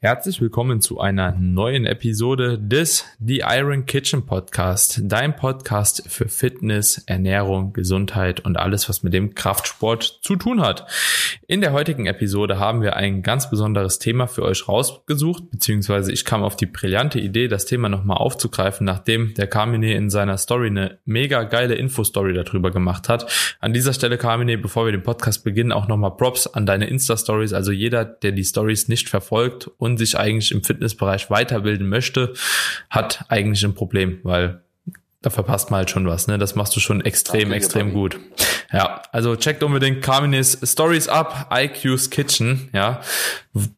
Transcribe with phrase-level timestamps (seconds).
[0.00, 7.02] Herzlich willkommen zu einer neuen Episode des The Iron Kitchen Podcast, dein Podcast für Fitness,
[7.06, 10.86] Ernährung, Gesundheit und alles, was mit dem Kraftsport zu tun hat.
[11.48, 16.24] In der heutigen Episode haben wir ein ganz besonderes Thema für euch rausgesucht, beziehungsweise ich
[16.24, 20.68] kam auf die brillante Idee, das Thema nochmal aufzugreifen, nachdem der Carmine in seiner Story
[20.68, 23.56] eine mega geile Infostory darüber gemacht hat.
[23.58, 27.52] An dieser Stelle, Carmine, bevor wir den Podcast beginnen, auch nochmal Props an deine Insta-Stories,
[27.52, 32.34] also jeder, der die Stories nicht verfolgt sich eigentlich im Fitnessbereich weiterbilden möchte,
[32.90, 34.60] hat eigentlich ein Problem, weil
[35.20, 36.38] da verpasst man halt schon was, ne?
[36.38, 38.20] Das machst du schon extrem, extrem gut.
[38.72, 43.00] Ja, also checkt unbedingt Carmines Stories ab, IQ's Kitchen, ja.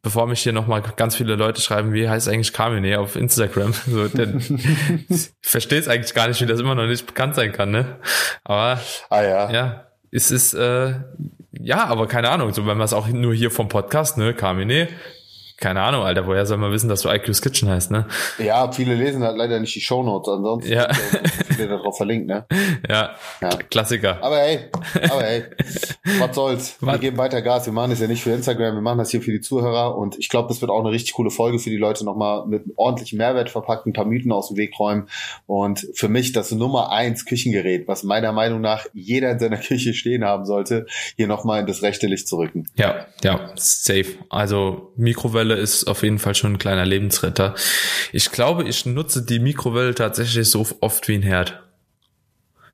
[0.03, 3.73] Bevor mich hier nochmal ganz viele Leute schreiben, wie heißt eigentlich Carmine auf Instagram?
[3.87, 7.51] So, denn ich verstehe es eigentlich gar nicht, wie das immer noch nicht bekannt sein
[7.51, 7.97] kann, ne?
[8.43, 9.51] Aber ah, ja.
[9.51, 10.93] ja, es ist, äh,
[11.51, 14.89] ja, aber keine Ahnung, so wenn man es auch nur hier vom Podcast, ne, Carmine,
[15.61, 18.07] keine Ahnung, Alter, woher soll man wissen, dass du IQ's Kitchen heißt, ne?
[18.39, 20.91] Ja, viele lesen halt leider nicht die Shownotes, ansonsten ja.
[21.47, 22.47] viele darauf verlinkt, ne?
[22.89, 24.17] Ja, ja, Klassiker.
[24.23, 24.71] Aber hey,
[25.03, 25.43] aber hey,
[26.19, 26.77] was soll's?
[26.81, 26.95] Was?
[26.95, 29.21] Wir geben weiter Gas, wir machen das ja nicht für Instagram, wir machen das hier
[29.21, 31.77] für die Zuhörer und ich glaube, das wird auch eine richtig coole Folge für die
[31.77, 35.09] Leute nochmal mit ordentlichem Mehrwert verpackt, ein paar Mythen aus dem Weg räumen
[35.45, 39.93] und für mich das Nummer eins Küchengerät, was meiner Meinung nach jeder in seiner Küche
[39.93, 42.65] stehen haben sollte, hier nochmal in das rechte Licht zu rücken.
[42.75, 44.15] Ja, ja, safe.
[44.29, 47.55] Also Mikrowelle Mikrowelle ist auf jeden Fall schon ein kleiner Lebensretter.
[48.11, 51.63] Ich glaube, ich nutze die Mikrowelle tatsächlich so oft wie ein Herd.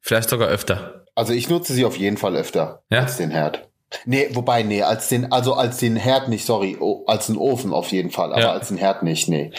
[0.01, 1.05] Vielleicht sogar öfter.
[1.15, 2.99] Also ich nutze sie auf jeden Fall öfter ja?
[3.01, 3.66] als den Herd.
[4.05, 7.91] Nee, wobei, nee, als den, also als den Herd nicht, sorry, als den Ofen auf
[7.91, 8.51] jeden Fall, aber ja.
[8.51, 9.51] als den Herd nicht, nee.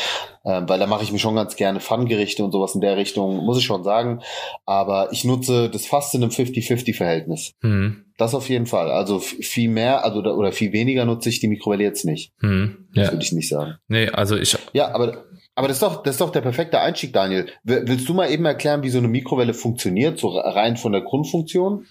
[0.45, 3.45] Ähm, weil da mache ich mir schon ganz gerne Pfannengerichte und sowas in der Richtung,
[3.45, 4.21] muss ich schon sagen.
[4.65, 7.53] Aber ich nutze das fast in einem 50-50-Verhältnis.
[7.63, 8.05] Mhm.
[8.17, 8.91] Das auf jeden Fall.
[8.91, 12.33] Also viel mehr, also oder viel weniger nutze ich die Mikrowelle jetzt nicht.
[12.41, 12.89] Mhm.
[12.95, 13.03] Ja.
[13.03, 13.77] Das würde ich nicht sagen.
[13.89, 14.57] Nee, also ich.
[14.73, 17.47] Ja, aber aber das ist doch, das ist doch der perfekte Einstieg, Daniel.
[17.65, 21.85] Willst du mal eben erklären, wie so eine Mikrowelle funktioniert, so rein von der Grundfunktion?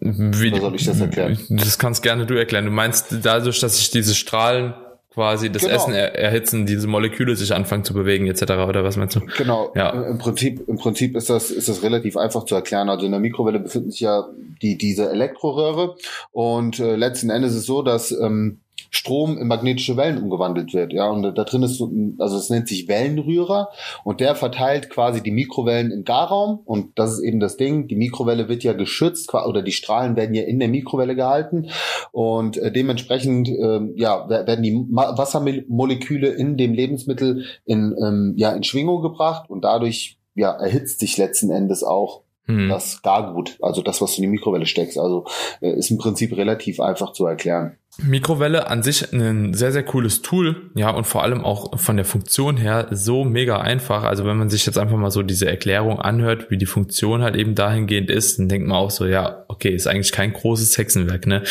[0.00, 1.38] Wie, Oder soll ich das erklären?
[1.50, 2.64] Das kannst gerne du erklären.
[2.64, 4.74] Du meinst dadurch, dass sich diese Strahlen
[5.12, 5.74] quasi das genau.
[5.74, 8.42] Essen er erhitzen, diese Moleküle sich anfangen zu bewegen etc.
[8.66, 9.20] oder was meinst du?
[9.36, 9.72] Genau.
[9.74, 9.90] Ja.
[9.90, 12.88] Im Prinzip im Prinzip ist das ist das relativ einfach zu erklären.
[12.88, 14.26] Also in der Mikrowelle befinden sich ja
[14.62, 15.96] die diese Elektroröhre
[16.30, 18.60] und äh, letzten Endes ist es so, dass ähm,
[18.94, 20.92] Strom in magnetische Wellen umgewandelt wird.
[20.92, 23.70] Ja, und da drin ist so, also es nennt sich Wellenrührer
[24.04, 27.88] und der verteilt quasi die Mikrowellen im Garraum und das ist eben das Ding.
[27.88, 31.70] Die Mikrowelle wird ja geschützt oder die Strahlen werden ja in der Mikrowelle gehalten
[32.12, 38.62] und äh, dementsprechend äh, ja werden die Wassermoleküle in dem Lebensmittel in ähm, ja in
[38.62, 42.68] Schwingung gebracht und dadurch ja erhitzt sich letzten Endes auch hm.
[42.68, 44.98] das Gargut, also das, was du in die Mikrowelle steckst.
[44.98, 45.26] Also
[45.60, 47.76] äh, ist im Prinzip relativ einfach zu erklären.
[47.98, 52.06] Mikrowelle an sich ein sehr, sehr cooles Tool, ja, und vor allem auch von der
[52.06, 54.04] Funktion her so mega einfach.
[54.04, 57.36] Also wenn man sich jetzt einfach mal so diese Erklärung anhört, wie die Funktion halt
[57.36, 61.26] eben dahingehend ist, dann denkt man auch so, ja, okay, ist eigentlich kein großes Hexenwerk,
[61.26, 61.42] ne?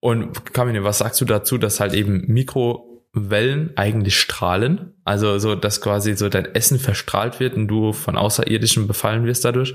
[0.00, 4.94] Und Kamine, was sagst du dazu, dass halt eben Mikrowellen eigentlich strahlen?
[5.04, 9.44] Also so, dass quasi so dein Essen verstrahlt wird und du von Außerirdischen befallen wirst
[9.44, 9.74] dadurch?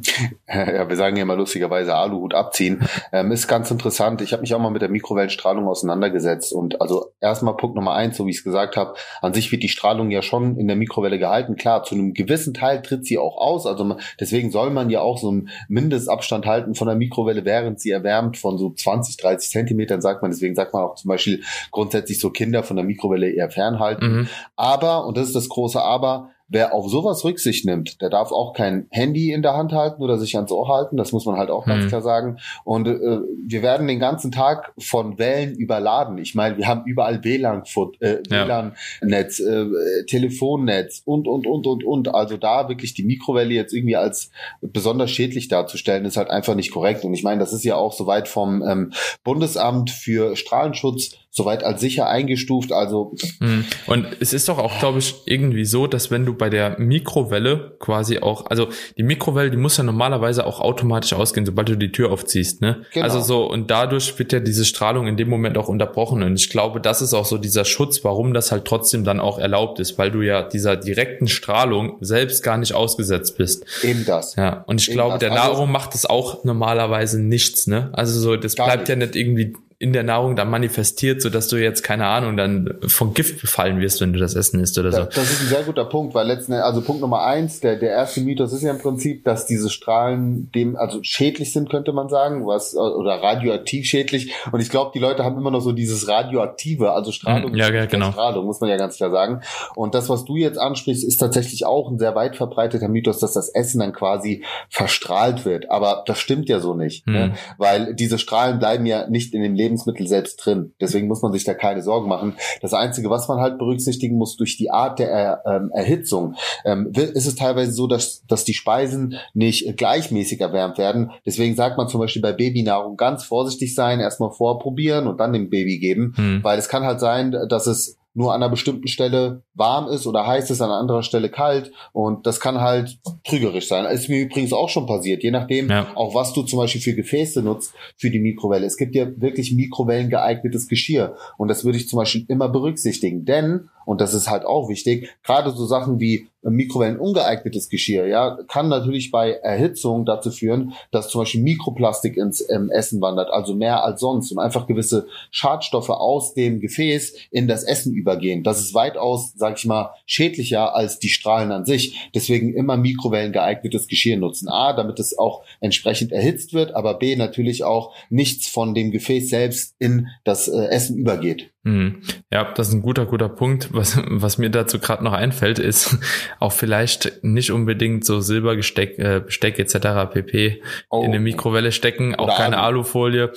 [0.48, 2.86] Ja, wir sagen ja mal lustigerweise Aluhut abziehen.
[3.10, 4.20] Ähm, ist ganz interessant.
[4.20, 6.52] Ich habe mich auch mal mit der Mikrowellenstrahlung auseinandergesetzt.
[6.52, 9.62] Und also erstmal Punkt Nummer eins, so wie ich es gesagt habe, an sich wird
[9.62, 11.56] die Strahlung ja schon in der Mikrowelle gehalten.
[11.56, 13.66] Klar, zu einem gewissen Teil tritt sie auch aus.
[13.66, 17.80] Also man, deswegen soll man ja auch so einen Mindestabstand halten von der Mikrowelle, während
[17.80, 20.30] sie erwärmt von so 20, 30 Zentimetern, sagt man.
[20.30, 24.12] Deswegen sagt man auch zum Beispiel grundsätzlich so Kinder von der Mikrowelle eher fernhalten.
[24.12, 24.28] Mhm.
[24.56, 28.52] Aber, und das ist das große Aber, wer auf sowas Rücksicht nimmt, der darf auch
[28.52, 30.96] kein Handy in der Hand halten oder sich ans Ohr halten.
[30.96, 31.88] Das muss man halt auch ganz mhm.
[31.88, 32.38] klar sagen.
[32.64, 36.18] Und äh, wir werden den ganzen Tag von Wellen überladen.
[36.18, 37.62] Ich meine, wir haben überall WLAN,
[38.00, 42.14] äh, WLAN-Netz, äh, Telefonnetz und, und, und, und, und.
[42.14, 46.70] Also da wirklich die Mikrowelle jetzt irgendwie als besonders schädlich darzustellen, ist halt einfach nicht
[46.70, 47.04] korrekt.
[47.04, 48.92] Und ich meine, das ist ja auch soweit vom ähm,
[49.24, 52.72] Bundesamt für Strahlenschutz soweit als sicher eingestuft.
[52.72, 53.64] Also mhm.
[53.86, 57.74] und es ist doch auch, glaube ich, irgendwie so, dass wenn du bei der Mikrowelle
[57.78, 58.68] quasi auch, also
[58.98, 62.84] die Mikrowelle, die muss ja normalerweise auch automatisch ausgehen, sobald du die Tür aufziehst, ne?
[62.92, 63.04] Genau.
[63.04, 66.50] Also so und dadurch wird ja diese Strahlung in dem Moment auch unterbrochen und ich
[66.50, 69.96] glaube, das ist auch so dieser Schutz, warum das halt trotzdem dann auch erlaubt ist,
[69.96, 73.64] weil du ja dieser direkten Strahlung selbst gar nicht ausgesetzt bist.
[73.82, 74.36] Eben das.
[74.36, 75.20] Ja, und ich Eben glaube, das.
[75.20, 77.88] der also Nahrung macht das auch normalerweise nichts, ne?
[77.94, 78.88] Also so, das bleibt nicht.
[78.90, 82.78] ja nicht irgendwie in der Nahrung dann manifestiert, so dass du jetzt keine Ahnung dann
[82.86, 84.98] von Gift befallen wirst, wenn du das Essen isst oder so.
[84.98, 87.90] Das, das ist ein sehr guter Punkt, weil letzten also Punkt Nummer eins, der der
[87.90, 92.08] erste Mythos ist ja im Prinzip, dass diese Strahlen dem also schädlich sind, könnte man
[92.08, 94.32] sagen, was oder radioaktiv schädlich.
[94.52, 97.86] Und ich glaube, die Leute haben immer noch so dieses radioaktive, also Strahlung, ja, ja,
[97.86, 98.12] genau.
[98.12, 99.40] Strahlung, muss man ja ganz klar sagen.
[99.74, 103.32] Und das, was du jetzt ansprichst, ist tatsächlich auch ein sehr weit verbreiteter Mythos, dass
[103.32, 105.72] das Essen dann quasi verstrahlt wird.
[105.72, 107.24] Aber das stimmt ja so nicht, ne?
[107.24, 107.32] Hm.
[107.58, 110.74] weil diese Strahlen bleiben ja nicht in dem Lebensmittel selbst drin.
[110.80, 112.34] Deswegen muss man sich da keine Sorgen machen.
[112.60, 116.34] Das Einzige, was man halt berücksichtigen muss, durch die Art der er, ähm, Erhitzung,
[116.64, 121.10] ähm, ist es teilweise so, dass, dass die Speisen nicht gleichmäßig erwärmt werden.
[121.24, 125.50] Deswegen sagt man zum Beispiel bei Babynahrung ganz vorsichtig sein, erstmal vorprobieren und dann dem
[125.50, 126.44] Baby geben, mhm.
[126.44, 130.26] weil es kann halt sein, dass es nur an einer bestimmten Stelle warm ist oder
[130.26, 131.72] heiß ist, an einer anderen Stelle kalt.
[131.92, 133.84] Und das kann halt trügerisch sein.
[133.86, 135.86] ist mir übrigens auch schon passiert, je nachdem, ja.
[135.94, 138.66] auch was du zum Beispiel für Gefäße nutzt für die Mikrowelle.
[138.66, 141.16] Es gibt ja wirklich Mikrowellen geeignetes Geschirr.
[141.38, 143.24] Und das würde ich zum Beispiel immer berücksichtigen.
[143.24, 145.08] Denn und das ist halt auch wichtig.
[145.22, 151.08] Gerade so Sachen wie Mikrowellen ungeeignetes Geschirr, ja, kann natürlich bei Erhitzung dazu führen, dass
[151.08, 155.90] zum Beispiel Mikroplastik ins ähm, Essen wandert, also mehr als sonst und einfach gewisse Schadstoffe
[155.90, 158.42] aus dem Gefäß in das Essen übergehen.
[158.42, 162.10] Das ist weitaus, sag ich mal, schädlicher als die Strahlen an sich.
[162.12, 164.48] Deswegen immer Mikrowellen geeignetes Geschirr nutzen.
[164.48, 169.28] A, damit es auch entsprechend erhitzt wird, aber B, natürlich auch nichts von dem Gefäß
[169.28, 171.51] selbst in das äh, Essen übergeht.
[171.64, 172.02] Mhm.
[172.30, 173.68] Ja, das ist ein guter, guter Punkt.
[173.72, 175.96] Was, was mir dazu gerade noch einfällt, ist
[176.40, 180.12] auch vielleicht nicht unbedingt so Silbergesteck, äh, Besteck etc.
[180.12, 180.62] pp.
[180.90, 181.02] Oh.
[181.02, 183.32] in eine Mikrowelle stecken, auch Oder keine Alufolie.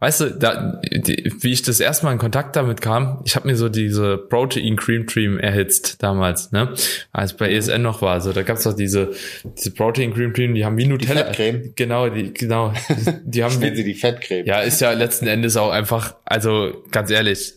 [0.00, 3.46] Weißt du, da, die, wie ich das erste Mal in Kontakt damit kam, ich habe
[3.46, 6.74] mir so diese Protein Cream Cream erhitzt damals, ne?
[7.12, 8.20] Als bei ESN noch war.
[8.20, 9.12] So, da gab's doch diese,
[9.56, 11.22] diese Protein Cream Cream, die haben wie Nutella.
[11.22, 11.72] Die Fettcreme.
[11.76, 12.72] Genau, die, genau.
[12.88, 13.58] Die, die haben.
[13.60, 14.44] Nennen sie die Fettcreme.
[14.44, 17.54] Ja, ist ja letzten Endes auch einfach, also ganz ehrlich,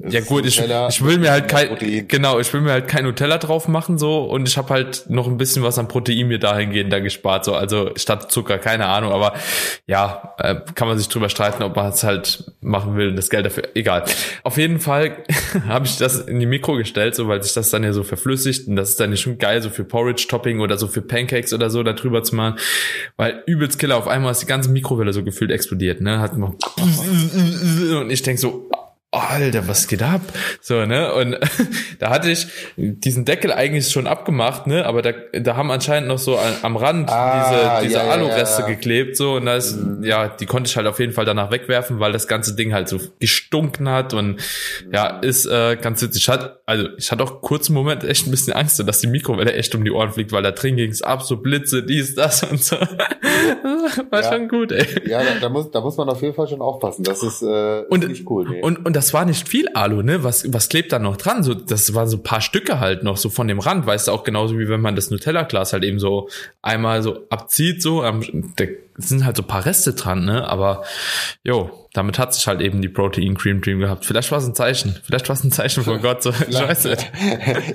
[0.00, 2.06] ja gut, ich, ich will mir halt kein Protein.
[2.06, 5.26] genau, ich will mir halt kein Nutella drauf machen so und ich habe halt noch
[5.26, 9.12] ein bisschen was an Protein mir dahingehend da gespart so, also statt Zucker, keine Ahnung,
[9.12, 9.34] aber
[9.86, 13.46] ja, äh, kann man sich drüber streiten, ob man es halt machen will, das Geld
[13.46, 14.04] dafür, egal.
[14.44, 15.24] Auf jeden Fall
[15.66, 18.68] habe ich das in die Mikro gestellt, so weil sich das dann ja so verflüssigt
[18.68, 21.52] und das ist dann ja schon geil so für Porridge Topping oder so für Pancakes
[21.52, 22.56] oder so da drüber zu machen,
[23.16, 26.20] weil übelst Killer auf einmal ist die ganze Mikrowelle so gefühlt explodiert, ne?
[26.20, 26.56] Hat man
[28.00, 28.67] und ich denk so
[29.10, 30.20] Alter, was geht ab?
[30.60, 31.14] So, ne?
[31.14, 31.38] Und
[31.98, 32.46] da hatte ich
[32.76, 34.84] diesen Deckel eigentlich schon abgemacht, ne?
[34.84, 38.62] Aber da, da haben anscheinend noch so an, am Rand ah, diese, diese ja, Alu-Reste
[38.62, 38.74] ja, ja.
[38.74, 39.36] geklebt, so.
[39.36, 40.04] Und da ist, mhm.
[40.04, 42.90] ja, die konnte ich halt auf jeden Fall danach wegwerfen, weil das ganze Ding halt
[42.90, 44.42] so gestunken hat und
[44.92, 46.24] ja, ist äh, ganz witzig.
[46.24, 49.06] Ich hatte, also ich hatte auch kurz einen Moment echt ein bisschen Angst, dass die
[49.06, 52.42] Mikrowelle echt um die Ohren fliegt, weil da drin ging's ab, so Blitze, dies, das
[52.42, 52.76] und so.
[54.10, 55.08] War schon gut, ey.
[55.08, 57.04] Ja, da, da, muss, da muss man auf jeden Fall schon aufpassen.
[57.04, 58.46] Das ist, äh, ist und, nicht cool.
[58.48, 58.60] Nee.
[58.60, 60.24] Und, und das war nicht viel Alu, ne?
[60.24, 61.42] Was, was klebt da noch dran?
[61.42, 64.24] So, das waren so paar Stücke halt noch so von dem Rand, weißt du, auch
[64.24, 66.28] genauso wie wenn man das Nutella-Glas halt eben so
[66.62, 68.22] einmal so abzieht, so, am,
[68.56, 68.64] da
[68.96, 70.48] sind halt so paar Reste dran, ne?
[70.48, 70.84] Aber,
[71.44, 74.04] jo, damit hat sich halt eben die Protein Cream Cream gehabt.
[74.04, 74.94] Vielleicht war es ein Zeichen.
[75.02, 76.22] Vielleicht war es ein Zeichen von Gott.
[76.22, 76.96] So, scheiße.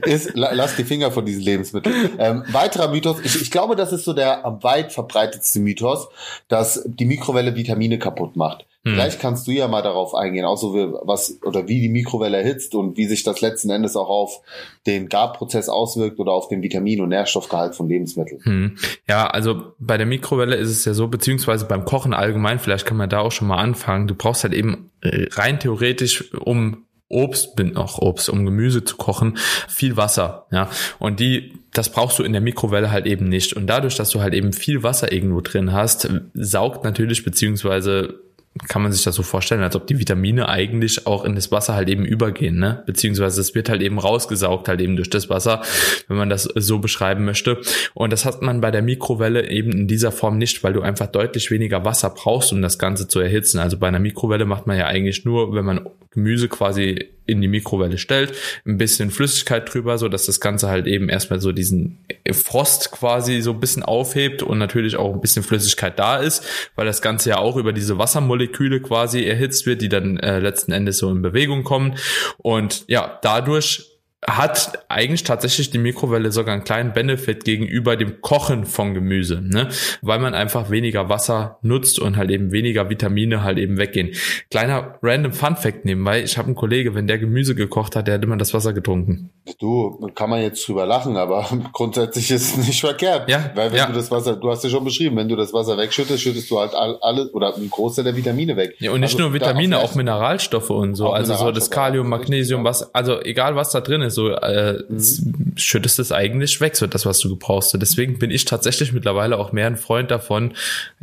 [0.06, 2.12] ist, lass die Finger von diesen Lebensmitteln.
[2.18, 3.18] Ähm, weiterer Mythos.
[3.22, 6.08] Ich, ich glaube, das ist so der am weit verbreitetste Mythos,
[6.48, 8.66] dass die Mikrowelle Vitamine kaputt macht.
[8.86, 8.94] Hm.
[8.94, 12.38] Vielleicht kannst du ja mal darauf eingehen, auch so wie, was oder wie die Mikrowelle
[12.38, 14.40] erhitzt und wie sich das letzten Endes auch auf
[14.86, 18.42] den Garprozess auswirkt oder auf den Vitamin- und Nährstoffgehalt von Lebensmitteln.
[18.44, 18.78] Hm.
[19.08, 22.98] Ja, also bei der Mikrowelle ist es ja so, beziehungsweise beim Kochen allgemein, vielleicht kann
[22.98, 24.08] man da auch schon mal anfangen.
[24.08, 28.98] Du brauchst halt eben äh, rein theoretisch, um Obst, bin auch Obst, um Gemüse zu
[28.98, 29.38] kochen,
[29.68, 30.70] viel Wasser, ja.
[31.00, 33.54] Und die, das brauchst du in der Mikrowelle halt eben nicht.
[33.54, 38.20] Und dadurch, dass du halt eben viel Wasser irgendwo drin hast, saugt natürlich, beziehungsweise
[38.68, 41.74] kann man sich das so vorstellen, als ob die Vitamine eigentlich auch in das Wasser
[41.74, 42.84] halt eben übergehen, ne?
[42.86, 45.64] Beziehungsweise es wird halt eben rausgesaugt halt eben durch das Wasser,
[46.08, 47.60] wenn man das so beschreiben möchte.
[47.96, 51.08] Und das hat man bei der Mikrowelle eben in dieser Form nicht, weil du einfach
[51.08, 53.58] deutlich weniger Wasser brauchst, um das Ganze zu erhitzen.
[53.58, 57.48] Also bei einer Mikrowelle macht man ja eigentlich nur, wenn man Gemüse quasi in die
[57.48, 58.34] Mikrowelle stellt,
[58.66, 62.00] ein bisschen Flüssigkeit drüber, so dass das Ganze halt eben erstmal so diesen
[62.32, 66.86] Frost quasi so ein bisschen aufhebt und natürlich auch ein bisschen Flüssigkeit da ist, weil
[66.86, 70.98] das Ganze ja auch über diese Wassermoleküle quasi erhitzt wird, die dann äh, letzten Endes
[70.98, 71.96] so in Bewegung kommen.
[72.38, 73.93] Und ja, dadurch
[74.28, 79.70] hat eigentlich tatsächlich die Mikrowelle sogar einen kleinen Benefit gegenüber dem Kochen von Gemüse, ne?
[80.02, 84.12] weil man einfach weniger Wasser nutzt und halt eben weniger Vitamine halt eben weggehen.
[84.50, 88.16] Kleiner random Fun Fact nebenbei, ich habe einen Kollege, wenn der Gemüse gekocht hat, der
[88.16, 89.32] hat immer das Wasser getrunken.
[89.60, 93.30] Du, kann man jetzt drüber lachen, aber grundsätzlich ist es nicht verkehrt.
[93.30, 93.88] Ja, weil wenn ja.
[93.88, 96.60] du das Wasser, du hast ja schon beschrieben, wenn du das Wasser wegschüttest, schüttest du
[96.60, 98.76] halt alle oder einen Großteil der Vitamine weg.
[98.80, 101.10] Ja, und nicht also, nur Vitamine, auch Mineralstoffe und so.
[101.10, 105.54] Also so das Kalium, Magnesium, was, also egal was da drin ist, so äh, mhm.
[105.56, 107.76] schüttest es eigentlich weg, so das, was du gebrauchst.
[107.80, 110.54] Deswegen bin ich tatsächlich mittlerweile auch mehr ein Freund davon,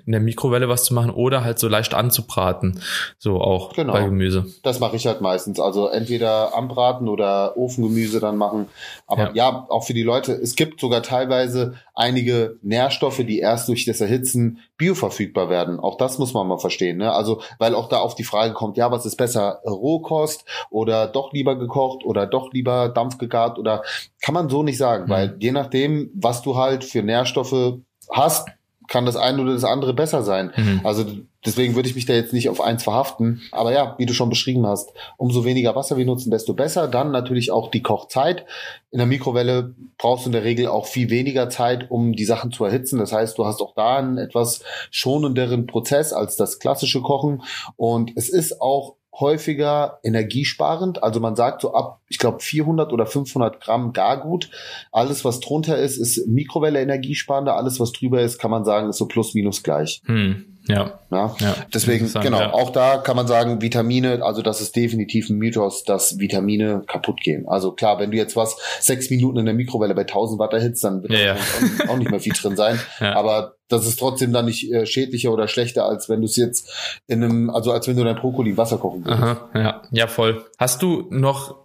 [0.07, 2.81] in der Mikrowelle was zu machen oder halt so leicht anzubraten.
[3.19, 3.93] So auch genau.
[3.93, 4.47] bei Gemüse.
[4.62, 5.61] Das mache ich halt meistens.
[5.61, 8.69] Also entweder anbraten oder Ofengemüse dann machen.
[9.07, 9.50] Aber ja.
[9.50, 14.00] ja, auch für die Leute, es gibt sogar teilweise einige Nährstoffe, die erst durch das
[14.00, 15.79] Erhitzen bioverfügbar werden.
[15.79, 16.97] Auch das muss man mal verstehen.
[16.97, 17.12] Ne?
[17.12, 21.33] Also, weil auch da auf die Frage kommt, ja, was ist besser, Rohkost oder doch
[21.33, 23.83] lieber gekocht oder doch lieber dampfgegart oder
[24.23, 25.11] kann man so nicht sagen, mhm.
[25.11, 27.78] weil je nachdem, was du halt für Nährstoffe
[28.11, 28.49] hast,
[28.90, 30.52] kann das eine oder das andere besser sein.
[30.57, 30.80] Mhm.
[30.83, 31.04] Also
[31.47, 33.40] deswegen würde ich mich da jetzt nicht auf eins verhaften.
[33.52, 36.88] Aber ja, wie du schon beschrieben hast, umso weniger Wasser wir nutzen, desto besser.
[36.88, 38.45] Dann natürlich auch die Kochzeit.
[38.90, 42.50] In der Mikrowelle brauchst du in der Regel auch viel weniger Zeit, um die Sachen
[42.50, 42.99] zu erhitzen.
[42.99, 47.45] Das heißt, du hast auch da einen etwas schonenderen Prozess als das klassische Kochen.
[47.76, 51.02] Und es ist auch häufiger energiesparend.
[51.02, 54.50] Also man sagt so ab, ich glaube 400 oder 500 Gramm gar gut.
[54.93, 57.57] Alles was drunter ist, ist Mikrowelle energiesparender.
[57.57, 60.02] Alles was drüber ist, kann man sagen, ist so plus minus gleich.
[60.07, 60.50] Hm.
[60.69, 61.00] Ja.
[61.11, 61.35] ja.
[61.40, 61.57] ja.
[61.73, 62.52] Deswegen, genau, ja.
[62.52, 67.21] auch da kann man sagen, Vitamine, also das ist definitiv ein Mythos, dass Vitamine kaputt
[67.21, 67.49] gehen.
[67.49, 70.85] Also klar, wenn du jetzt was sechs Minuten in der Mikrowelle bei 1000 Watt erhitzt,
[70.85, 72.79] dann wird ja, auch, auch, nicht mehr viel drin sein.
[73.00, 77.00] Aber das ist trotzdem dann nicht äh, schädlicher oder schlechter, als wenn du es jetzt
[77.07, 79.23] in einem, also als wenn du dein Brokkoli Wasser kochen würdest.
[79.23, 80.45] Aha, ja, ja, voll.
[80.59, 81.57] Hast du noch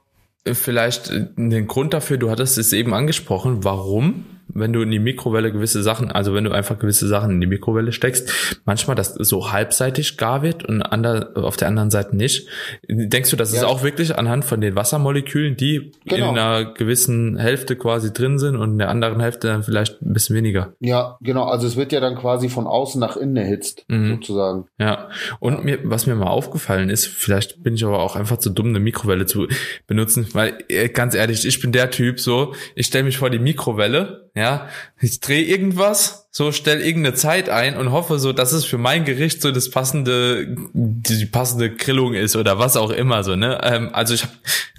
[0.45, 5.51] vielleicht den Grund dafür, du hattest es eben angesprochen, warum wenn du in die Mikrowelle
[5.51, 9.51] gewisse Sachen, also wenn du einfach gewisse Sachen in die Mikrowelle steckst, manchmal das so
[9.51, 12.47] halbseitig gar wird und ander, auf der anderen Seite nicht.
[12.87, 13.59] Denkst du, das ja.
[13.59, 16.31] ist auch wirklich anhand von den Wassermolekülen, die genau.
[16.31, 20.13] in einer gewissen Hälfte quasi drin sind und in der anderen Hälfte dann vielleicht ein
[20.13, 20.73] bisschen weniger?
[20.79, 21.45] Ja, genau.
[21.45, 24.15] Also es wird ja dann quasi von außen nach innen erhitzt, mhm.
[24.15, 24.65] sozusagen.
[24.77, 25.09] Ja.
[25.39, 25.61] Und ja.
[25.61, 28.79] mir, was mir mal aufgefallen ist, vielleicht bin ich aber auch einfach zu dumm, eine
[28.79, 29.47] Mikrowelle zu
[29.87, 33.39] benutzen, weil äh, ganz ehrlich, ich bin der Typ so, ich stelle mich vor die
[33.39, 34.67] Mikrowelle ja,
[34.99, 39.05] ich drehe irgendwas, so stell irgendeine Zeit ein und hoffe so, dass es für mein
[39.05, 43.59] Gericht so das passende, die passende Grillung ist oder was auch immer so, ne?
[43.63, 44.31] Ähm, also ich hab,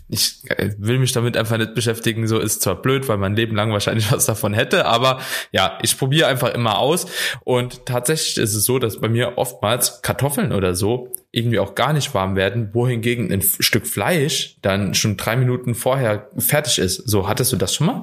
[0.09, 3.57] ich äh, will mich damit einfach nicht beschäftigen, so ist zwar blöd, weil mein Leben
[3.57, 5.21] lang wahrscheinlich was davon hätte, aber
[5.53, 7.07] ja, ich probiere einfach immer aus
[7.43, 11.95] und tatsächlich ist es so, dass bei mir oftmals Kartoffeln oder so irgendwie auch gar
[11.95, 16.97] nicht warm werden, wohingegen ein Stück Fleisch dann schon drei Minuten vorher fertig ist.
[17.09, 18.03] So, hattest du das schon mal?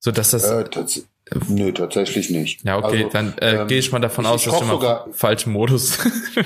[0.00, 0.44] So dass das.
[0.44, 0.64] Äh,
[1.48, 2.64] Nö, tatsächlich nicht.
[2.64, 5.52] Ja, okay, also, dann äh, ähm, gehe ich mal davon aus, dass du sogar falschen
[5.52, 5.98] Modus.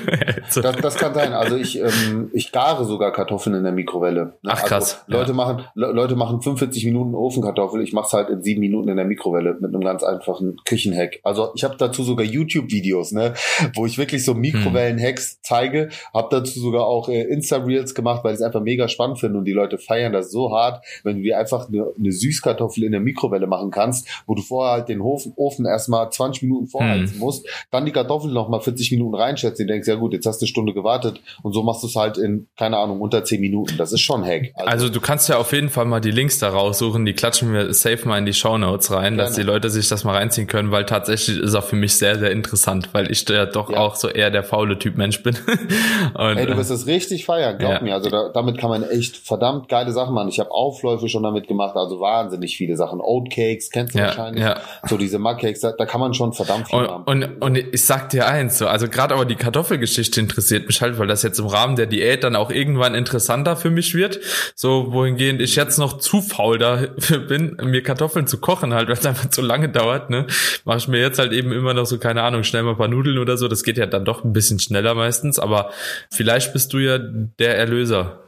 [0.55, 1.33] das, das kann sein.
[1.33, 4.25] Also ich, ähm, ich gare sogar Kartoffeln in der Mikrowelle.
[4.25, 4.33] Ne?
[4.47, 5.05] Ach also krass.
[5.07, 5.37] Also Leute ja.
[5.37, 7.83] machen Leute machen 45 Minuten Ofenkartoffel.
[7.83, 11.21] Ich mache es halt in sieben Minuten in der Mikrowelle mit einem ganz einfachen Küchenhack.
[11.23, 13.33] Also ich habe dazu sogar YouTube-Videos, ne,
[13.75, 15.89] wo ich wirklich so Mikrowellen-Hacks zeige.
[16.13, 19.47] Habe dazu sogar auch äh, Insta-Reels gemacht, weil ich es einfach mega spannend finde und
[19.47, 23.01] die Leute feiern das so hart, wenn du dir einfach eine, eine Süßkartoffel in der
[23.01, 27.19] Mikrowelle machen kannst, wo du vorher halt den Ofen, Ofen erstmal 20 Minuten vorheizen hm.
[27.19, 30.41] musst, dann die Kartoffeln noch mal 40 Minuten reinschätzt, und denkst, ja gut, jetzt hast
[30.41, 33.41] du eine Stunde gewartet und so machst du es halt in, keine Ahnung, unter 10
[33.41, 33.77] Minuten.
[33.77, 34.53] Das ist schon Hack.
[34.55, 37.53] Also, also, du kannst ja auf jeden Fall mal die Links da raussuchen, die klatschen
[37.53, 39.17] wir safe mal in die Show Notes rein, gerne.
[39.17, 42.19] dass die Leute sich das mal reinziehen können, weil tatsächlich ist auch für mich sehr,
[42.19, 43.79] sehr interessant, weil ich ja doch ja.
[43.79, 45.37] auch so eher der faule Typ Mensch bin.
[46.15, 47.81] und, Ey, du wirst es richtig feiern, glaub ja.
[47.81, 47.95] mir.
[47.95, 50.29] Also da, damit kann man echt verdammt geile Sachen machen.
[50.29, 53.01] Ich habe Aufläufe schon damit gemacht, also wahnsinnig viele Sachen.
[53.01, 54.45] Oatcakes, kennst du ja, wahrscheinlich.
[54.45, 54.61] Ja.
[54.87, 57.05] So diese da, da kann man schon verdammt viel und, haben.
[57.05, 60.99] Und, und ich sag dir eins, so, also gerade aber die Kartoffelgeschichte interessiert mich halt,
[60.99, 64.21] weil das jetzt im Rahmen der Diät dann auch irgendwann interessanter für mich wird.
[64.55, 68.97] So, wohingehend ich jetzt noch zu faul dafür bin, mir Kartoffeln zu kochen halt, weil
[68.97, 70.27] es einfach zu lange dauert, ne,
[70.65, 72.89] mache ich mir jetzt halt eben immer noch so, keine Ahnung, schnell mal ein paar
[72.89, 73.49] Nudeln oder so.
[73.49, 75.71] Das geht ja dann doch ein bisschen schneller meistens, aber
[76.11, 78.24] vielleicht bist du ja der Erlöser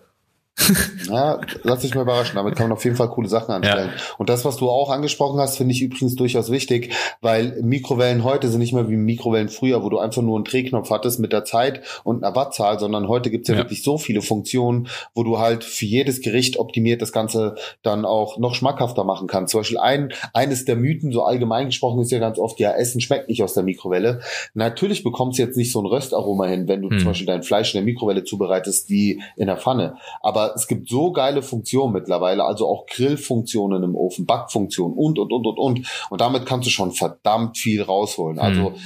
[1.08, 2.36] ja, lass dich mal überraschen.
[2.36, 3.90] Damit kann man auf jeden Fall coole Sachen anstellen.
[3.94, 4.02] Ja.
[4.18, 8.48] Und das, was du auch angesprochen hast, finde ich übrigens durchaus wichtig, weil Mikrowellen heute
[8.48, 11.44] sind nicht mehr wie Mikrowellen früher, wo du einfach nur einen Drehknopf hattest mit der
[11.44, 15.38] Zeit und einer Wattzahl, sondern heute gibt's ja, ja, wirklich so viele Funktionen, wo du
[15.38, 19.52] halt für jedes Gericht optimiert das Ganze dann auch noch schmackhafter machen kannst.
[19.52, 23.00] Zum Beispiel ein, eines der Mythen, so allgemein gesprochen, ist ja ganz oft, ja, Essen
[23.00, 24.20] schmeckt nicht aus der Mikrowelle.
[24.54, 26.98] Natürlich bekommst du jetzt nicht so ein Röstaroma hin, wenn du hm.
[26.98, 29.96] zum Beispiel dein Fleisch in der Mikrowelle zubereitest wie in der Pfanne.
[30.22, 35.18] Aber Aber es gibt so geile Funktionen mittlerweile, also auch Grillfunktionen im Ofen, Backfunktionen und,
[35.18, 35.86] und, und, und, und.
[36.10, 38.38] Und damit kannst du schon verdammt viel rausholen.
[38.38, 38.76] Also, mhm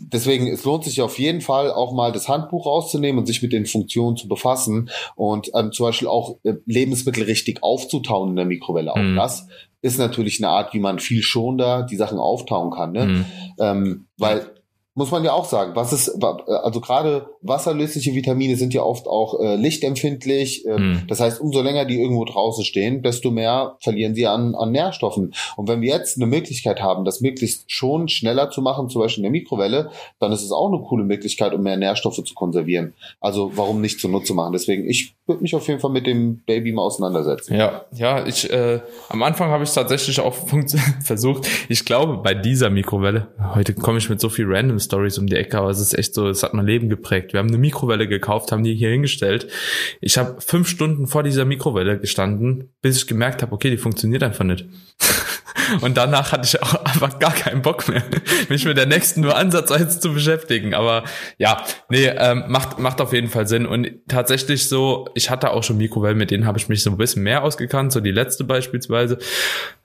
[0.00, 3.52] deswegen, es lohnt sich auf jeden Fall auch mal das Handbuch rauszunehmen und sich mit
[3.52, 8.44] den Funktionen zu befassen und ähm, zum Beispiel auch äh, Lebensmittel richtig aufzutauen in der
[8.44, 8.92] Mikrowelle.
[8.92, 9.16] Auch mhm.
[9.16, 9.48] das
[9.80, 12.92] ist natürlich eine Art, wie man viel schonender die Sachen auftauen kann.
[12.92, 13.06] Ne?
[13.06, 13.24] Mhm.
[13.58, 14.50] Ähm, weil
[14.98, 19.38] muss man ja auch sagen, was ist, also gerade wasserlösliche Vitamine sind ja oft auch
[19.38, 20.66] äh, lichtempfindlich.
[20.66, 21.02] Äh, mm.
[21.06, 25.34] Das heißt, umso länger die irgendwo draußen stehen, desto mehr verlieren sie an, an Nährstoffen.
[25.56, 29.20] Und wenn wir jetzt eine Möglichkeit haben, das möglichst schon schneller zu machen, zum Beispiel
[29.24, 32.94] in der Mikrowelle, dann ist es auch eine coole Möglichkeit, um mehr Nährstoffe zu konservieren.
[33.20, 34.52] Also warum nicht zunutze machen?
[34.52, 37.54] Deswegen, ich würde mich auf jeden Fall mit dem Baby mal auseinandersetzen.
[37.54, 40.34] Ja, ja, ich äh, am Anfang habe ich tatsächlich auch
[41.04, 41.46] versucht.
[41.68, 45.36] Ich glaube, bei dieser Mikrowelle, heute komme ich mit so viel Randoms Stories um die
[45.36, 47.32] Ecke, aber es ist echt so, es hat mein Leben geprägt.
[47.32, 49.48] Wir haben eine Mikrowelle gekauft, haben die hier hingestellt.
[50.00, 54.22] Ich habe fünf Stunden vor dieser Mikrowelle gestanden, bis ich gemerkt habe, okay, die funktioniert
[54.22, 54.66] einfach nicht.
[55.80, 58.02] Und danach hatte ich auch einfach gar keinen Bock mehr,
[58.48, 60.74] mich mit der nächsten nur ansatzweise zu beschäftigen.
[60.74, 61.04] Aber
[61.36, 63.66] ja, nee, ähm, macht, macht auf jeden Fall Sinn.
[63.66, 66.96] Und tatsächlich so, ich hatte auch schon Mikrowellen, mit denen habe ich mich so ein
[66.96, 69.18] bisschen mehr ausgekannt, so die letzte beispielsweise,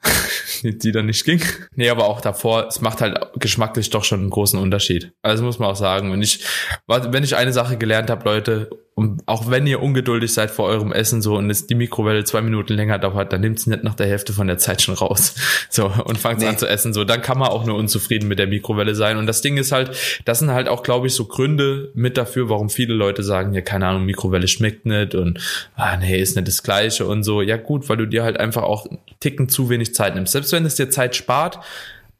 [0.63, 1.41] die, dann nicht ging.
[1.75, 5.12] Nee, aber auch davor, es macht halt geschmacklich doch schon einen großen Unterschied.
[5.22, 6.12] Also muss man auch sagen.
[6.12, 6.46] Und ich,
[6.88, 10.91] wenn ich eine Sache gelernt habe, Leute, und auch wenn ihr ungeduldig seid vor eurem
[10.91, 13.95] Essen so und es die Mikrowelle zwei Minuten länger dauert, dann nehmt es nicht nach
[13.95, 15.35] der Hälfte von der Zeit schon raus.
[15.69, 16.45] So und fangt nee.
[16.45, 16.93] an zu essen.
[16.93, 19.17] So, dann kann man auch nur unzufrieden mit der Mikrowelle sein.
[19.17, 22.47] Und das Ding ist halt, das sind halt auch, glaube ich, so Gründe mit dafür,
[22.47, 25.39] warum viele Leute sagen, ja, keine Ahnung, Mikrowelle schmeckt nicht und
[25.75, 27.41] ah, nee, ist nicht das Gleiche und so.
[27.41, 28.85] Ja, gut, weil du dir halt einfach auch
[29.19, 30.33] Ticken zu wenig Zeit nimmst.
[30.33, 31.59] Selbst wenn es dir Zeit spart,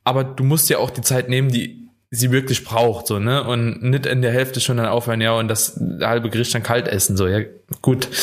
[0.04, 1.83] aber du musst ja auch die Zeit nehmen, die
[2.16, 3.44] sie wirklich braucht, so, ne?
[3.44, 6.88] Und nicht in der Hälfte schon dann aufhören, ja, und das halbe Gericht dann kalt
[6.88, 7.40] essen, so, ja,
[7.82, 8.08] gut.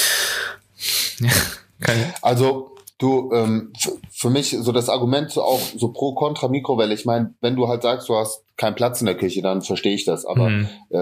[1.86, 3.72] Ja, also, du, ähm,
[4.20, 6.92] für mich so das Argument so auch so pro kontra Mikrowelle.
[6.92, 9.94] Ich meine, wenn du halt sagst, du hast keinen Platz in der Küche, dann verstehe
[9.94, 10.26] ich das.
[10.26, 10.68] Aber mhm.
[10.90, 10.98] äh,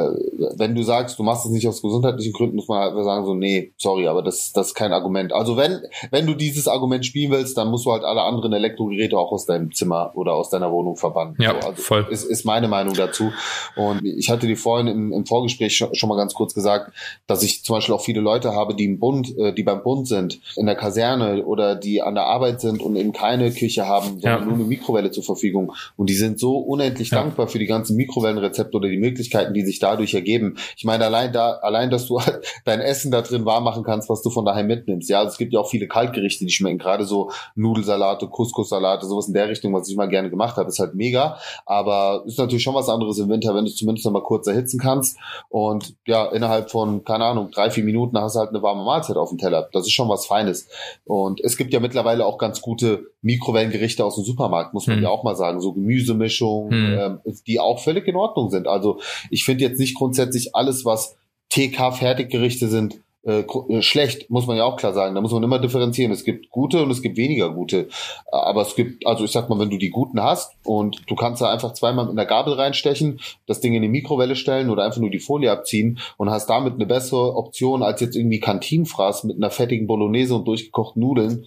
[0.56, 3.34] wenn du sagst, du machst es nicht aus gesundheitlichen Gründen, muss man halt sagen so,
[3.34, 5.32] nee, sorry, aber das, das ist kein Argument.
[5.32, 5.80] Also wenn,
[6.12, 9.44] wenn du dieses Argument spielen willst, dann musst du halt alle anderen Elektrogeräte auch aus
[9.44, 11.34] deinem Zimmer oder aus deiner Wohnung verbannen.
[11.40, 12.06] Ja, so, also voll.
[12.10, 13.32] Ist, ist meine Meinung dazu.
[13.74, 16.92] Und ich hatte dir vorhin im, im Vorgespräch schon, schon mal ganz kurz gesagt,
[17.26, 20.06] dass ich zum Beispiel auch viele Leute habe, die im Bund, äh, die beim Bund
[20.06, 24.20] sind, in der Kaserne oder die an der Arbeit sind und eben keine Küche haben,
[24.20, 24.44] sondern ja.
[24.44, 25.72] nur eine Mikrowelle zur Verfügung.
[25.96, 27.20] Und die sind so unendlich ja.
[27.20, 30.56] dankbar für die ganzen Mikrowellenrezepte oder die Möglichkeiten, die sich dadurch ergeben.
[30.76, 32.20] Ich meine, allein da, allein, dass du
[32.64, 35.08] dein Essen da drin warm machen kannst, was du von daheim mitnimmst.
[35.08, 36.78] Ja, also es gibt ja auch viele Kaltgerichte, die schmecken.
[36.78, 40.78] Gerade so Nudelsalate, Couscous-Salate, sowas in der Richtung, was ich mal gerne gemacht habe, ist
[40.78, 41.38] halt mega.
[41.66, 44.46] Aber ist natürlich schon was anderes im Winter, wenn du es zumindest noch mal kurz
[44.46, 45.18] erhitzen kannst.
[45.48, 49.16] Und ja, innerhalb von, keine Ahnung, drei, vier Minuten hast du halt eine warme Mahlzeit
[49.16, 49.68] auf dem Teller.
[49.72, 50.68] Das ist schon was Feines.
[51.04, 55.02] Und es gibt ja mittlerweile auch ganz gute Mikrowellengerichte aus dem Supermarkt, muss man hm.
[55.04, 55.60] ja auch mal sagen.
[55.60, 56.98] So Gemüsemischung, hm.
[56.98, 58.66] ähm, die auch völlig in Ordnung sind.
[58.66, 61.16] Also ich finde jetzt nicht grundsätzlich alles, was
[61.50, 65.14] TK-Fertiggerichte sind, äh, äh, schlecht, muss man ja auch klar sagen.
[65.14, 66.12] Da muss man immer differenzieren.
[66.12, 67.88] Es gibt gute und es gibt weniger gute.
[68.32, 71.42] Aber es gibt, also ich sag mal, wenn du die guten hast und du kannst
[71.42, 75.00] da einfach zweimal mit einer Gabel reinstechen, das Ding in die Mikrowelle stellen oder einfach
[75.00, 79.36] nur die Folie abziehen und hast damit eine bessere Option als jetzt irgendwie Kantinfraß mit
[79.36, 81.46] einer fettigen Bolognese und durchgekochten Nudeln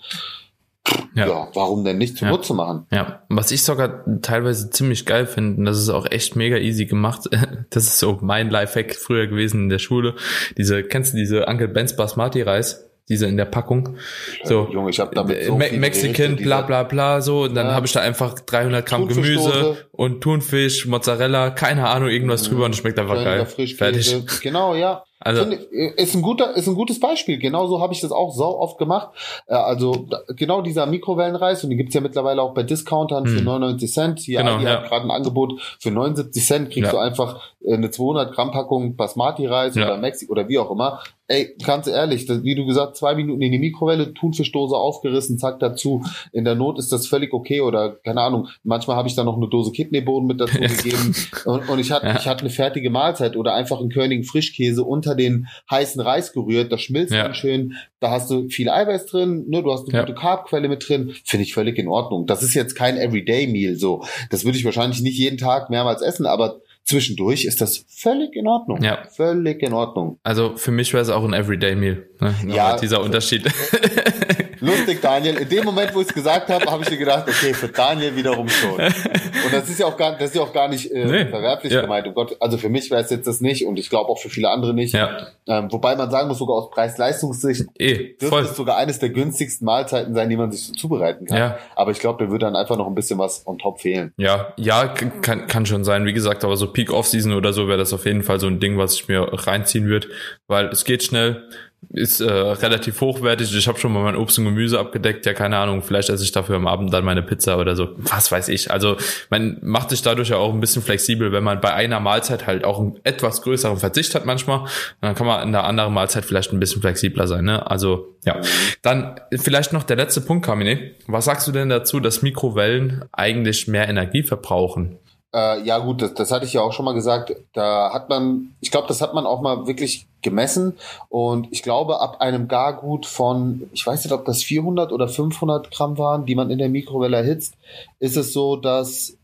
[1.16, 1.28] ja.
[1.28, 1.48] ja.
[1.54, 2.56] warum denn nicht zunutze ja.
[2.56, 2.88] machen?
[2.92, 6.86] Ja, was ich sogar teilweise ziemlich geil finde, und das ist auch echt mega easy
[6.86, 7.30] gemacht,
[7.70, 10.16] das ist so mein Lifehack früher gewesen in der Schule.
[10.58, 12.88] Diese, kennst du diese Uncle Ben's Basmati Reis?
[13.10, 13.98] diese in der Packung.
[14.46, 17.44] So, Junge, ich habe damit so Me Mexican, bla bla bla, so.
[17.44, 17.74] Und dann ja.
[17.74, 22.76] habe ich da einfach 300 Gramm Gemüse und Thunfisch, Mozzarella, keine Ahnung, irgendwas drüber und
[22.76, 23.46] schmeckt einfach geil.
[23.46, 24.16] Fertig.
[24.42, 25.04] Genau, ja.
[25.24, 27.38] Also Finde, ist ein guter, ist ein gutes Beispiel.
[27.38, 29.10] Genauso habe ich das auch so oft gemacht.
[29.48, 33.38] Äh, also genau dieser Mikrowellenreis und die gibt's ja mittlerweile auch bei Discountern hm.
[33.38, 34.20] für 99 Cent.
[34.20, 34.82] Hier genau, die ja.
[34.82, 36.98] hat gerade ein Angebot für 79 Cent kriegst ja.
[36.98, 39.86] du einfach äh, eine 200 Gramm Packung Basmati-Reis ja.
[39.86, 41.02] oder Mexiko oder wie auch immer.
[41.28, 46.04] Ey, ganz ehrlich, wie du gesagt, zwei Minuten in die Mikrowelle, Thunfischdose aufgerissen, zack dazu.
[46.34, 48.50] In der Not ist das völlig okay oder keine Ahnung.
[48.64, 52.14] Manchmal habe ich da noch eine Dose Kidneybohnen mit dazu gegeben und, und ich hatte,
[52.20, 56.72] ich hatte eine fertige Mahlzeit oder einfach einen Körnigen Frischkäse unter den heißen Reis gerührt.
[56.72, 57.24] Das schmilzt ja.
[57.24, 57.76] dann schön.
[58.00, 59.64] Da hast du viel Eiweiß drin, ne?
[59.64, 61.14] Du hast eine gute Carbquelle mit drin.
[61.26, 62.26] Finde ich völlig in Ordnung.
[62.26, 64.04] Das ist jetzt kein Everyday Meal so.
[64.30, 68.48] Das würde ich wahrscheinlich nicht jeden Tag mehrmals essen, aber zwischendurch ist das völlig in
[68.48, 68.82] Ordnung.
[68.82, 69.04] Ja.
[69.16, 70.20] Völlig in Ordnung.
[70.24, 72.08] Also für mich wäre es auch ein Everyday Meal.
[72.20, 72.36] Ne?
[72.48, 72.78] Ja.
[72.78, 73.46] Dieser Unterschied.
[74.62, 75.38] lustig, Daniel.
[75.38, 78.16] In dem Moment, wo ich es gesagt habe, habe ich mir gedacht, okay, für Daniel
[78.16, 78.80] wiederum schon.
[78.80, 81.26] Und das ist ja auch gar, das ist ja auch gar nicht äh, nee.
[81.26, 81.82] verwerflich ja.
[81.82, 82.08] gemeint.
[82.08, 84.30] Oh Gott, also für mich wäre es jetzt das nicht und ich glaube auch für
[84.30, 84.94] viele andere nicht.
[84.94, 85.28] Ja.
[85.48, 88.44] Ähm, wobei man sagen muss, sogar aus Preis-Leistungssicht eh, dürfte voll.
[88.44, 91.38] es sogar eines der günstigsten Mahlzeiten sein, die man sich so zubereiten kann.
[91.38, 91.58] Ja.
[91.76, 94.14] Aber ich glaube, da würde dann einfach noch ein bisschen was on top fehlen.
[94.18, 96.06] Ja, ja, kann, kann schon sein.
[96.06, 98.78] Wie gesagt, aber so Peak-Off-Season oder so wäre das auf jeden Fall so ein Ding,
[98.78, 100.08] was ich mir reinziehen würde,
[100.48, 101.44] weil es geht schnell
[101.90, 103.54] ist äh, relativ hochwertig.
[103.56, 105.26] Ich habe schon mal mein Obst und Gemüse abgedeckt.
[105.26, 107.90] Ja, keine Ahnung, vielleicht esse ich dafür am Abend dann meine Pizza oder so.
[107.98, 108.72] Was weiß ich.
[108.72, 108.98] Also
[109.30, 112.64] man macht sich dadurch ja auch ein bisschen flexibel, wenn man bei einer Mahlzeit halt
[112.64, 114.68] auch einen etwas größeren Verzicht hat manchmal.
[115.02, 117.46] Dann kann man in der anderen Mahlzeit vielleicht ein bisschen flexibler sein.
[117.46, 117.70] Ne?
[117.70, 118.40] Also ja.
[118.82, 120.92] Dann vielleicht noch der letzte Punkt, Kamine.
[121.08, 125.00] Was sagst du denn dazu, dass Mikrowellen eigentlich mehr Energie verbrauchen?
[125.34, 127.34] Äh, ja gut, das, das hatte ich ja auch schon mal gesagt.
[127.54, 130.78] Da hat man, ich glaube, das hat man auch mal wirklich gemessen
[131.10, 135.72] und ich glaube, ab einem Gargut von, ich weiß nicht, ob das 400 oder 500
[135.72, 137.56] Gramm waren, die man in der Mikrowelle erhitzt,
[138.00, 139.18] ist es so, dass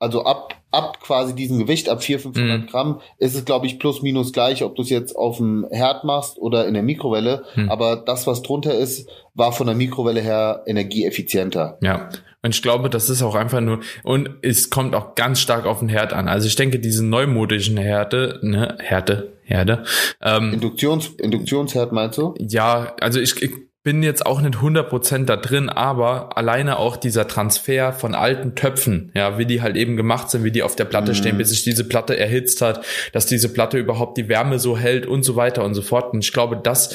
[0.00, 2.66] also ab ab quasi diesem Gewicht, ab 400, 500 mhm.
[2.66, 6.04] Gramm, ist es, glaube ich, plus minus gleich, ob du es jetzt auf dem Herd
[6.04, 7.44] machst oder in der Mikrowelle.
[7.56, 7.70] Mhm.
[7.70, 11.78] Aber das, was drunter ist, war von der Mikrowelle her energieeffizienter.
[11.82, 12.08] Ja.
[12.42, 15.80] Und ich glaube, das ist auch einfach nur, und es kommt auch ganz stark auf
[15.80, 16.26] den Herd an.
[16.26, 19.84] Also ich denke, diese neumodischen Herde, ne, Herde, Herde.
[20.22, 22.34] Ähm, Induktions, Induktionsherd meinst du?
[22.38, 23.50] Ja, also ich, ich
[23.82, 29.10] bin jetzt auch nicht 100% da drin, aber alleine auch dieser Transfer von alten Töpfen,
[29.14, 31.16] ja, wie die halt eben gemacht sind, wie die auf der Platte mhm.
[31.16, 35.06] stehen, bis sich diese Platte erhitzt hat, dass diese Platte überhaupt die Wärme so hält
[35.06, 36.12] und so weiter und so fort.
[36.12, 36.94] Und ich glaube, das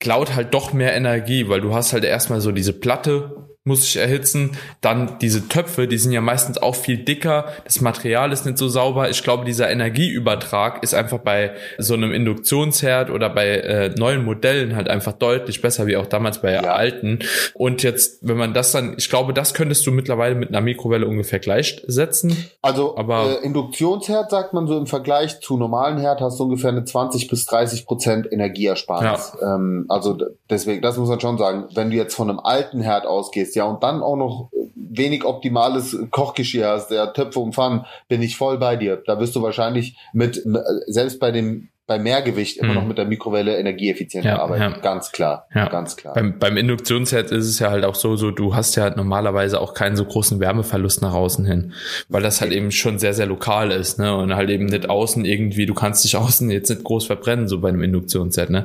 [0.00, 3.96] klaut halt doch mehr Energie, weil du hast halt erstmal so diese Platte muss ich
[3.96, 4.58] erhitzen.
[4.82, 7.46] Dann diese Töpfe, die sind ja meistens auch viel dicker.
[7.64, 9.08] Das Material ist nicht so sauber.
[9.08, 14.76] Ich glaube, dieser Energieübertrag ist einfach bei so einem Induktionsherd oder bei äh, neuen Modellen
[14.76, 16.60] halt einfach deutlich besser, wie auch damals bei ja.
[16.60, 17.20] alten.
[17.54, 21.06] Und jetzt, wenn man das dann, ich glaube, das könntest du mittlerweile mit einer Mikrowelle
[21.06, 22.36] ungefähr gleichsetzen.
[22.60, 26.68] Also aber äh, Induktionsherd sagt man so im Vergleich zu normalen Herd hast du ungefähr
[26.68, 29.32] eine 20 bis 30 Prozent Energieersparnis.
[29.40, 29.54] Ja.
[29.54, 30.18] Ähm, also
[30.50, 31.64] deswegen, das muss man schon sagen.
[31.74, 35.96] Wenn du jetzt von einem alten Herd ausgehst, ja, und dann auch noch wenig optimales
[36.10, 39.02] Kochgeschirr hast, der Töpfe und Pfannen, bin ich voll bei dir.
[39.06, 40.42] Da wirst du wahrscheinlich mit,
[40.86, 42.74] selbst bei dem bei Mehrgewicht immer hm.
[42.76, 44.74] noch mit der Mikrowelle energieeffizienter ja, arbeiten.
[44.74, 44.78] Ja.
[44.78, 45.46] Ganz klar.
[45.54, 45.68] Ja.
[45.68, 46.14] Ganz klar.
[46.14, 49.60] Beim, beim Induktionsherd ist es ja halt auch so, so, du hast ja halt normalerweise
[49.60, 51.74] auch keinen so großen Wärmeverlust nach außen hin.
[52.08, 54.16] Weil das halt eben schon sehr, sehr lokal ist, ne?
[54.16, 57.60] Und halt eben nicht außen irgendwie, du kannst dich außen jetzt nicht groß verbrennen, so
[57.60, 58.64] bei einem Induktionsherd, ne?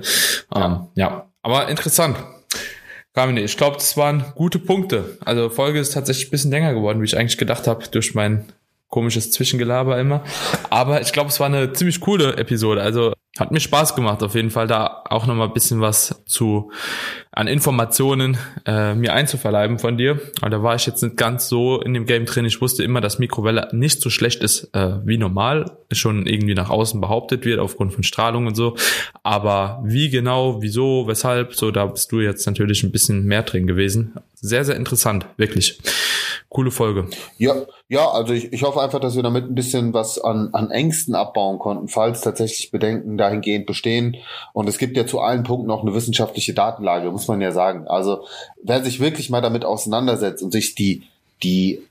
[0.56, 0.66] Ja.
[0.66, 1.26] Ähm, ja.
[1.42, 2.16] Aber interessant.
[3.20, 5.18] Carmine, ich glaube, das waren gute Punkte.
[5.20, 8.46] Also Folge ist tatsächlich ein bisschen länger geworden, wie ich eigentlich gedacht habe, durch mein
[8.90, 10.24] komisches Zwischengelaber immer.
[10.70, 12.82] Aber ich glaube, es war eine ziemlich coole Episode.
[12.82, 16.72] Also hat mir Spaß gemacht, auf jeden Fall da auch nochmal ein bisschen was zu
[17.32, 20.20] an Informationen äh, mir einzuverleiben von dir.
[20.42, 22.44] Aber da war ich jetzt nicht ganz so in dem Game drin.
[22.44, 26.70] Ich wusste immer, dass Mikrowelle nicht so schlecht ist äh, wie normal, schon irgendwie nach
[26.70, 28.76] außen behauptet wird aufgrund von Strahlung und so.
[29.24, 33.68] Aber wie genau, wieso, weshalb, so da bist du jetzt natürlich ein bisschen mehr drin
[33.68, 34.16] gewesen.
[34.34, 35.80] Sehr, sehr interessant, wirklich.
[36.50, 37.08] Coole Folge.
[37.38, 37.56] Ja,
[37.90, 41.14] ja, also ich, ich hoffe einfach, dass wir damit ein bisschen was an, an Ängsten
[41.14, 44.18] abbauen konnten, falls tatsächlich Bedenken dahingehend bestehen.
[44.54, 47.88] Und es gibt ja zu allen Punkten auch eine wissenschaftliche Datenlage, muss man ja sagen.
[47.88, 48.26] Also
[48.64, 51.04] wer sich wirklich mal damit auseinandersetzt und sich die,
[51.44, 51.84] die,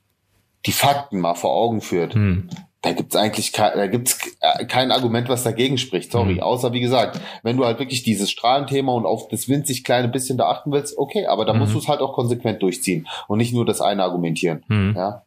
[0.67, 2.49] die Fakten mal vor Augen führt, hm
[2.83, 6.13] da gibt's eigentlich kein, da gibt's äh, kein Argument, was dagegen spricht.
[6.13, 6.35] Sorry.
[6.35, 6.41] Mhm.
[6.41, 10.39] Außer wie gesagt, wenn du halt wirklich dieses Strahlenthema und auf das winzig kleine bisschen
[10.39, 11.61] da achten willst, okay, aber da mhm.
[11.61, 14.65] musst du es halt auch konsequent durchziehen und nicht nur das eine argumentieren.
[14.69, 14.95] Mhm.
[14.97, 15.25] Ja.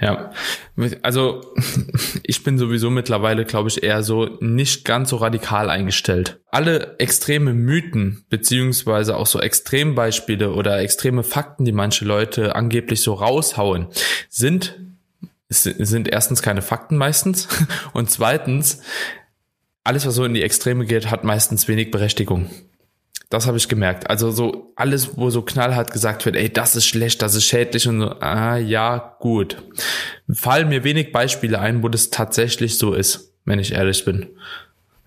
[0.00, 0.30] Ja,
[1.02, 1.42] also
[2.22, 6.40] ich bin sowieso mittlerweile, glaube ich, eher so nicht ganz so radikal eingestellt.
[6.50, 13.12] Alle extreme Mythen beziehungsweise auch so Extrembeispiele oder extreme Fakten, die manche Leute angeblich so
[13.12, 13.88] raushauen,
[14.30, 14.78] sind
[15.50, 17.48] es sind erstens keine Fakten meistens
[17.92, 18.82] und zweitens,
[19.84, 22.48] alles, was so in die Extreme geht, hat meistens wenig Berechtigung.
[23.30, 24.10] Das habe ich gemerkt.
[24.10, 27.86] Also so alles, wo so knallhart gesagt wird, ey, das ist schlecht, das ist schädlich
[27.86, 29.62] und so, ah ja, gut.
[30.32, 34.26] Fallen mir wenig Beispiele ein, wo das tatsächlich so ist, wenn ich ehrlich bin.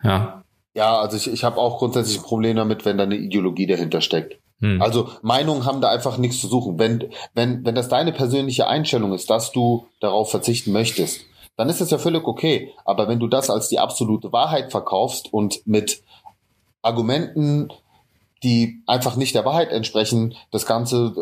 [0.04, 0.44] Ja.
[0.76, 4.02] Ja, also ich, ich habe auch grundsätzlich ein Problem damit, wenn da eine Ideologie dahinter
[4.02, 4.40] steckt.
[4.60, 4.82] Hm.
[4.82, 6.80] Also Meinungen haben da einfach nichts zu suchen.
[6.80, 11.22] Wenn, wenn, wenn das deine persönliche Einstellung ist, dass du darauf verzichten möchtest,
[11.56, 12.74] dann ist das ja völlig okay.
[12.86, 16.04] Aber wenn du das als die absolute Wahrheit verkaufst und mit
[16.82, 17.70] Argumenten,
[18.44, 21.14] die einfach nicht der Wahrheit entsprechen, das Ganze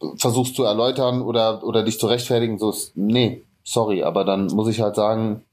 [0.00, 4.46] äh, versuchst zu erläutern oder, oder dich zu rechtfertigen, so ist, nee, sorry, aber dann
[4.46, 5.44] muss ich halt sagen,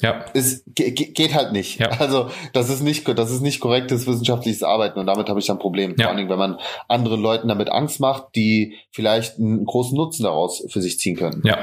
[0.00, 0.26] Ja.
[0.34, 1.80] Es geht halt nicht.
[1.80, 1.88] Ja.
[1.98, 5.56] Also das ist nicht, das ist nicht korrektes wissenschaftliches Arbeiten und damit habe ich dann
[5.56, 5.94] ein Problem.
[5.96, 6.04] Ja.
[6.04, 10.24] Vor allen Dingen, wenn man anderen Leuten damit Angst macht, die vielleicht einen großen Nutzen
[10.24, 11.42] daraus für sich ziehen können.
[11.44, 11.58] Ja,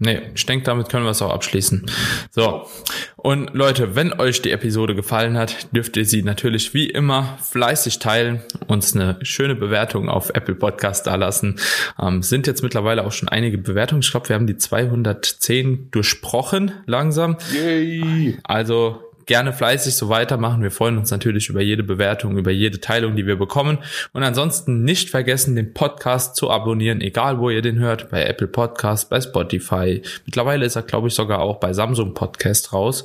[0.00, 1.90] Nee, ich denke, damit können wir es auch abschließen.
[2.30, 2.68] So.
[3.16, 7.98] Und Leute, wenn euch die Episode gefallen hat, dürft ihr sie natürlich wie immer fleißig
[7.98, 11.58] teilen, uns eine schöne Bewertung auf Apple Podcast dalassen.
[12.00, 14.02] Ähm, sind jetzt mittlerweile auch schon einige Bewertungen.
[14.02, 17.36] Ich glaube, wir haben die 210 durchsprochen langsam.
[17.52, 18.38] Yay.
[18.44, 20.62] Also gerne fleißig so weitermachen.
[20.62, 23.78] Wir freuen uns natürlich über jede Bewertung, über jede Teilung, die wir bekommen.
[24.12, 28.48] Und ansonsten nicht vergessen, den Podcast zu abonnieren, egal wo ihr den hört, bei Apple
[28.48, 30.02] Podcast, bei Spotify.
[30.26, 33.04] Mittlerweile ist er, glaube ich, sogar auch bei Samsung Podcast raus.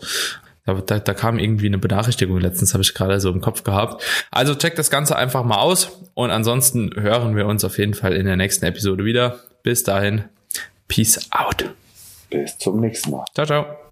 [0.66, 4.02] Da, da, da kam irgendwie eine Benachrichtigung letztens, habe ich gerade so im Kopf gehabt.
[4.32, 8.14] Also checkt das Ganze einfach mal aus und ansonsten hören wir uns auf jeden Fall
[8.14, 9.42] in der nächsten Episode wieder.
[9.62, 10.24] Bis dahin,
[10.88, 11.66] Peace out.
[12.30, 13.26] Bis zum nächsten Mal.
[13.36, 13.83] Ciao, ciao.